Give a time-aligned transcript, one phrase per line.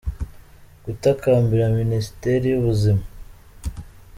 [0.85, 3.03] gutakambira Minisiteri y’Ubuzima.